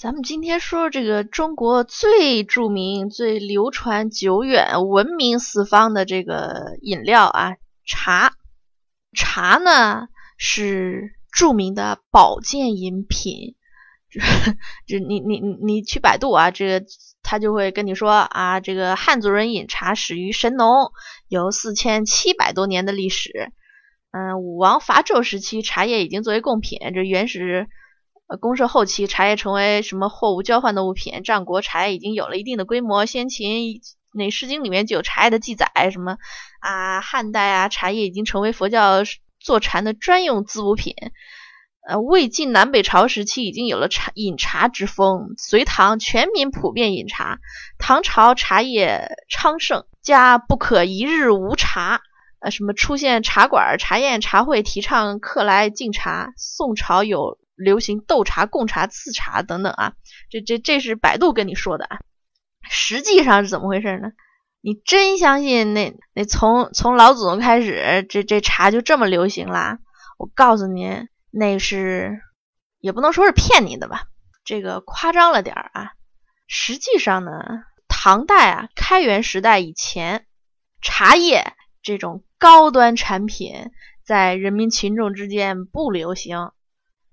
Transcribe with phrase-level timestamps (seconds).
[0.00, 8.32] 咱们今天说这个中国最著名、最流传久远、闻名四方的这个饮料啊，茶。
[9.12, 10.08] 茶呢
[10.38, 13.56] 是著名的保健饮品。
[14.88, 16.86] 就你你你你去百度啊，这个
[17.22, 20.92] 他就会跟你说啊，这个汉族人饮茶始于神农，
[21.28, 23.52] 有四千七百多年的历史。
[24.12, 26.78] 嗯，武王伐纣时期，茶叶已经作为贡品。
[26.94, 27.68] 这原始
[28.38, 31.22] 公社后期，茶叶成为什么货物交换的物品？
[31.22, 33.06] 战国茶叶已经有了一定的规模。
[33.06, 33.80] 先秦
[34.12, 35.70] 那《诗经》里面就有茶叶的记载。
[35.90, 36.16] 什么
[36.60, 37.00] 啊？
[37.00, 39.02] 汉代啊，茶叶已经成为佛教
[39.40, 40.94] 坐禅的专用滋补品。
[41.88, 47.38] 呃，魏晋南北朝时期已经有了茶饮茶之风，隋唐全民普遍饮茶，
[47.78, 52.02] 唐朝茶叶昌盛，家不可一日无茶。
[52.40, 56.32] 呃，什么出现茶馆、茶宴、茶会，提倡客来敬茶。
[56.36, 59.92] 宋朝有流行斗茶、贡茶、赐茶等等啊，
[60.30, 61.98] 这这这是百度跟你说的啊，
[62.68, 64.12] 实际上是怎么回事呢？
[64.62, 69.78] 你真相信那那从从老祖宗开始，这这茶就这么流行啦？
[70.18, 71.08] 我告诉您。
[71.32, 72.20] 那是
[72.80, 74.08] 也不能说是骗你的吧，
[74.44, 75.92] 这个夸张了点儿啊。
[76.48, 77.30] 实际上呢，
[77.86, 80.26] 唐代啊，开元时代以前，
[80.82, 83.70] 茶叶这种高端产品
[84.04, 86.50] 在人民群众之间不流行。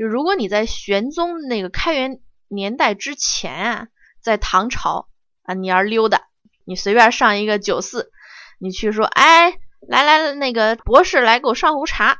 [0.00, 3.88] 就如果你在玄宗那个开元年代之前啊，
[4.22, 5.08] 在唐朝
[5.42, 6.22] 啊，你要溜达，
[6.64, 8.10] 你随便上一个酒肆，
[8.58, 12.18] 你去说，哎，来来，那个博士来给我上壶茶。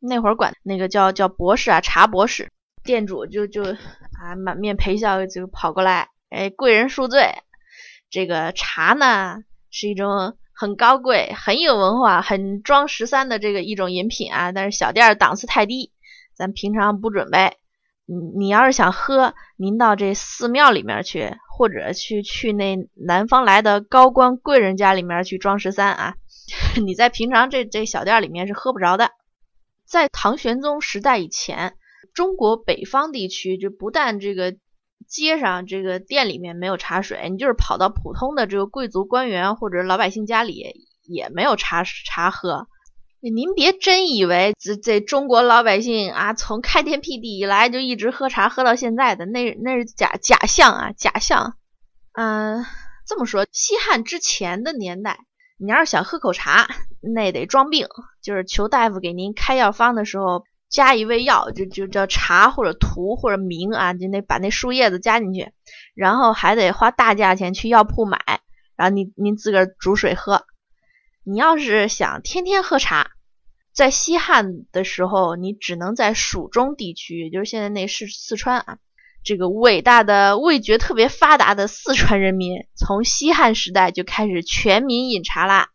[0.00, 2.50] 那会儿管那个叫叫博士啊，茶博士，
[2.82, 7.44] 店主就就啊满面陪笑就跑过来，哎，贵人恕罪，
[8.10, 9.36] 这个茶呢
[9.70, 15.92] 是一种很高贵、很有文化、很装十三的这个一种饮品啊，但是小店档次太低，
[16.40, 17.58] 咱平常不准备。
[18.06, 26.14] 你你要是想喝，您到这寺庙里面去，或者去去那南方来的高官贵人家里面去装十三啊，
[26.82, 29.10] 你在平常这这小店里面是喝不着的。
[29.84, 31.76] 在唐玄宗时代以前，
[32.14, 34.56] 中国北方地区就不但这个
[35.06, 42.66] 街上这个店里面没有茶水，你就是跑到普通的这个贵族官员或者老百姓家里也没有茶茶喝。
[43.22, 51.54] 您别真以为这这中国老百姓啊，从开天辟地以来就一直喝茶喝到现在的，那那是假假象啊，假象。
[52.12, 52.64] 嗯，
[53.06, 55.18] 这么说，西汉之前的年代。
[55.58, 56.66] 你要是想喝口茶，
[57.02, 57.86] 那得装病，
[58.22, 65.52] 就是求大夫给您开药方的时候加一味药，就就叫茶或者荼或者茗啊，就那把那树叶子加进去，
[65.94, 68.18] 然后还得花大价钱去药铺买，
[68.74, 70.46] 然后您您自个儿煮水喝。
[71.30, 73.12] 你要是想天天喝茶，
[73.72, 78.78] 在西汉的时候，你只能在蜀中地区，也就是现在那是四川啊。
[79.22, 85.68] 这个伟大的味觉特别发达的四川人民，从西汉时代就开始全民饮茶啦。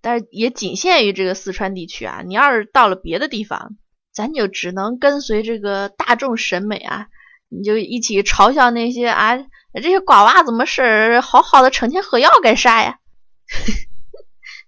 [0.00, 2.22] 但是也仅限于这个四川地区啊。
[2.26, 3.76] 你要是到了别的地方，
[4.12, 7.06] 咱就只能跟随这个大众审美啊，
[7.48, 9.36] 你就一起嘲笑那些啊
[9.74, 12.98] 这些瓜娃子没事儿，好好的成天喝药干啥呀？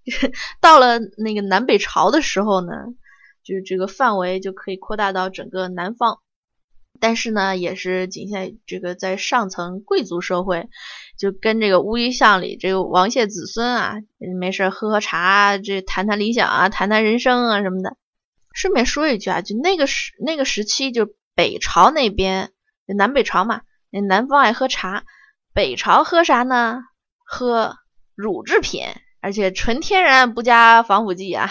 [0.60, 2.72] 到了那个南北朝的时候呢，
[3.44, 6.18] 就是这个范围就可以扩大到整个南方。
[7.00, 10.68] 但是呢，也是仅限这个在上层贵族社会，
[11.18, 13.94] 就跟这个乌衣巷里这个王谢子孙啊，
[14.38, 17.96] 没事喝喝茶，这谈谈理想啊，谈谈人生啊什么的。
[18.52, 22.52] 顺便说一句啊，就那个时那个时期，就北朝那边，
[22.86, 25.04] 南北朝嘛，南方爱喝茶，
[25.52, 26.82] 北朝喝啥呢？
[27.24, 27.78] 喝
[28.14, 28.84] 乳制品，
[29.22, 31.48] 而且纯天然，不加防腐剂啊，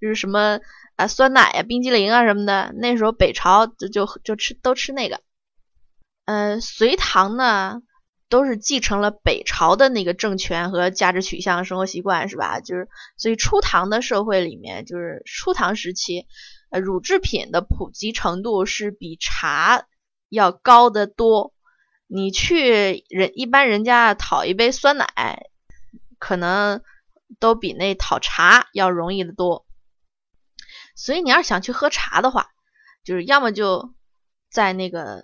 [0.00, 0.60] 就是什么。
[0.96, 5.20] 啊，酸奶呀，冰激凌啊什么的，那时候北朝就就就吃都吃那个。
[6.24, 7.82] 嗯，隋唐呢，
[8.28, 12.60] 都是继承了北朝的那个政权和价值取向、生活习惯，是吧？
[12.60, 16.26] 就是所以初唐的社会里面，就是初唐时期，
[16.70, 19.86] 呃，乳制品的普及程度是比茶
[20.28, 21.52] 要高得多。
[22.06, 25.08] 你去人一般人家讨一杯酸奶，
[26.24, 26.80] 可能
[27.38, 29.66] 都比那讨茶要容易的多。
[30.96, 32.46] 所以你要是想去喝茶的话，
[33.04, 33.92] 就是要么就
[34.50, 35.16] 在那个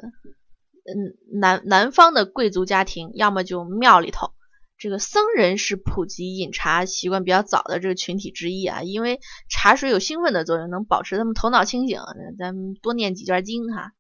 [0.85, 4.35] 嗯南南方的贵族家庭，要么就庙里头。
[4.77, 11.99] 这个僧人是普及饮茶习惯比较早的这个群体之一啊，因为茶水有兴奋的作用，能保持他们头脑清醒。
[12.39, 13.93] 咱们多念几卷经哈。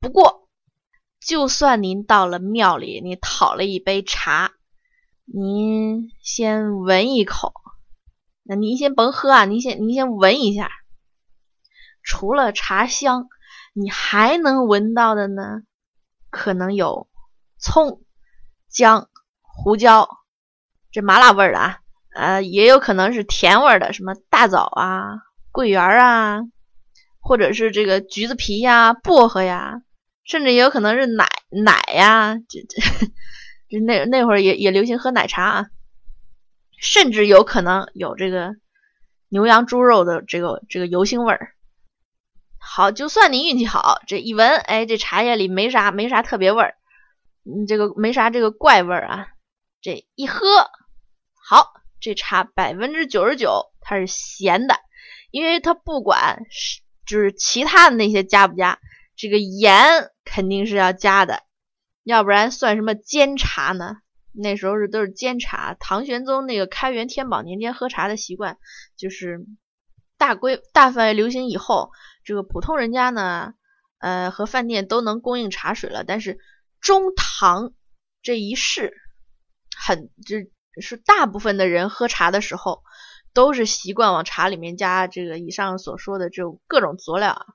[0.00, 0.48] 不过，
[1.24, 4.52] 就算您到了庙里，你讨了一杯茶，
[5.34, 7.54] 您先闻一口，
[8.42, 10.70] 那您先甭喝啊，您先您先闻一下。
[12.02, 13.28] 除了茶香，
[13.72, 15.62] 你还能闻到的呢？
[16.28, 17.08] 可能有
[17.58, 18.02] 葱、
[18.68, 19.08] 姜、
[19.40, 20.06] 胡椒，
[20.90, 21.78] 这麻辣味儿的啊，
[22.14, 25.14] 呃，也有可能是甜味儿的，什么大枣啊、
[25.50, 26.42] 桂圆啊，
[27.20, 29.80] 或者是这个橘子皮呀、薄荷呀，
[30.24, 32.82] 甚至也有可能是奶奶呀，这这
[33.80, 35.66] 那那会儿也也流行喝奶茶啊，
[36.78, 38.54] 甚至有可能有这个
[39.28, 41.54] 牛羊猪肉的这个这个油腥味儿。
[42.58, 46.74] 好，就算你运气好，这一闻，哎，这茶叶里没啥没啥特别味儿，
[47.44, 49.26] 嗯，这个没啥这个怪味儿啊。
[49.80, 50.46] 这一喝，
[51.34, 54.76] 好，这茶百分之九十九它是咸的，
[55.32, 58.78] 因为它不管是就是其他的那些加不加，
[59.16, 61.42] 这个盐肯定是要加的，
[62.02, 63.96] 要不然算什么煎茶呢？
[64.32, 65.74] 那时候是都是煎茶。
[65.74, 68.58] 唐玄宗那个开元天宝年间喝茶的习惯，
[68.96, 69.44] 就是
[70.16, 71.90] 大规大范围流行以后。
[72.24, 73.54] 这个普通人家呢，
[73.98, 76.38] 呃，和饭店都能供应茶水了，但是
[76.80, 77.72] 中唐
[78.22, 78.94] 这一世，
[79.76, 80.38] 很就
[80.80, 82.84] 是大部分的人喝茶的时候，
[83.34, 87.46] 都是习惯往茶里面加这个以上所说的这种各种佐料啊。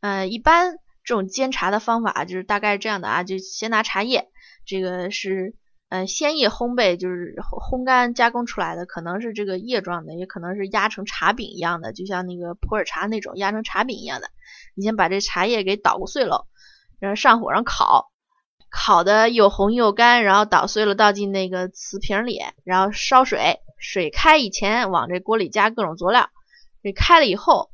[0.00, 0.76] 嗯，一般
[1.08, 4.28] 这种煎茶的方法就是大概这样的啊，就先拿茶叶，
[4.66, 5.56] 这个是。
[5.90, 14.28] 嗯，鲜叶烘焙就是烘干加工出来的，可能是这个叶状的，也可能是压成茶饼一样的，就像那个普洱茶那种压成茶饼一样的。
[14.74, 16.46] 你先把这茶叶给捣鼓碎了，
[17.00, 18.10] 然后上火上烤，
[18.70, 26.28] 烤的又红又干，然后捣碎了倒进那个瓷瓶里，然后烧水，水开以前往这锅里加各种佐料，
[26.82, 27.70] 这开了以后，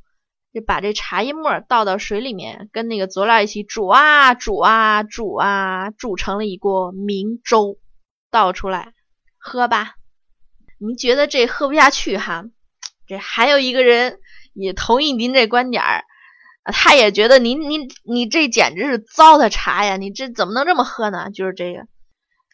[0.55, 7.77] 就把这茶叶沫倒到水里面，跟那个佐料一起煮啊煮啊煮啊，煮成了一锅明粥。
[8.31, 8.93] 倒出来
[9.37, 9.95] 喝吧，
[10.77, 12.45] 您觉得这喝不下去哈？
[13.05, 14.19] 这还有一个人
[14.53, 16.03] 也同意您这观点儿，
[16.65, 19.97] 他也觉得您您你这简直是糟蹋茶呀！
[19.97, 21.31] 你这怎么能这么喝呢？
[21.31, 21.87] 就是这个，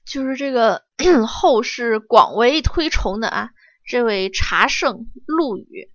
[0.05, 0.83] 就是这个
[1.27, 3.49] 后世广为推崇的啊，
[3.85, 5.91] 这位茶圣陆羽。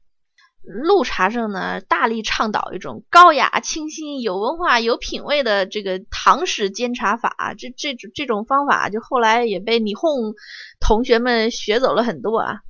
[0.66, 7.54] 陆茶圣呢，大力倡导一种高雅、清新、有文化、有品位的这个唐式煎茶法。
[7.56, 10.34] 这这这种方法，就后来也被霓虹
[10.80, 12.60] 同学们学走了很多啊，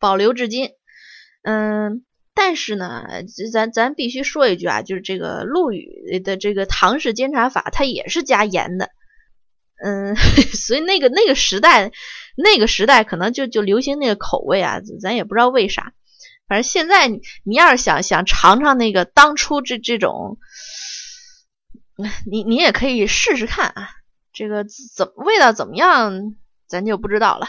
[0.00, 0.70] 保留至今。
[1.42, 2.04] 嗯，
[2.34, 3.04] 但是呢，
[3.52, 8.90] 咱咱必须说一句啊，就是这个陆羽的这个唐式煎茶法，它也是加盐的。
[9.84, 10.16] 嗯，
[10.54, 11.92] 所以那个那个时代，
[12.36, 15.92] 那个时代可能就就流行那个口味啊，咱也不知道为啥。
[16.46, 20.38] 反正现在你要是想想尝尝那个当初这这种，
[22.30, 23.90] 你你也可以试试看啊，
[24.32, 24.64] 这个
[24.94, 26.34] 怎味道怎么样，
[26.66, 27.48] 咱就不知道了。